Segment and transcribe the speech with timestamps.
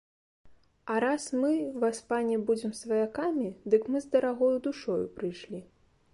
[0.93, 1.51] А раз мы,
[1.83, 5.59] васпане, будзем сваякамі, дык мы з дарагою душою прыйшлі.